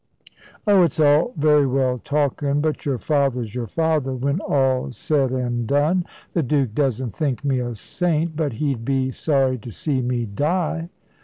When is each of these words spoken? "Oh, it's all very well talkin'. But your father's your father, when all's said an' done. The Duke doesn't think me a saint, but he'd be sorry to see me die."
"Oh, 0.65 0.81
it's 0.81 0.99
all 0.99 1.31
very 1.37 1.67
well 1.67 1.99
talkin'. 1.99 2.59
But 2.59 2.87
your 2.87 2.97
father's 2.97 3.53
your 3.53 3.67
father, 3.67 4.13
when 4.15 4.39
all's 4.39 4.97
said 4.97 5.31
an' 5.31 5.67
done. 5.67 6.05
The 6.33 6.41
Duke 6.41 6.73
doesn't 6.73 7.13
think 7.13 7.45
me 7.45 7.59
a 7.59 7.75
saint, 7.75 8.35
but 8.35 8.53
he'd 8.53 8.83
be 8.83 9.11
sorry 9.11 9.59
to 9.59 9.71
see 9.71 10.01
me 10.01 10.25
die." 10.25 10.89